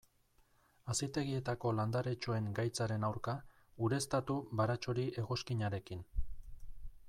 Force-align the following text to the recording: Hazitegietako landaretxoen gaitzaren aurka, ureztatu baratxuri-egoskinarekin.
Hazitegietako 0.93 1.73
landaretxoen 1.81 2.47
gaitzaren 2.61 3.07
aurka, 3.11 3.37
ureztatu 3.89 4.41
baratxuri-egoskinarekin. 4.63 6.03